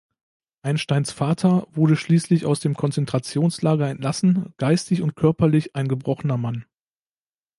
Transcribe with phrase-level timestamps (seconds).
[0.63, 6.65] Einsteins Vater wurde schließlich aus dem Konzentrationslager entlassen, geistig und körperlich ein gebrochener Mann.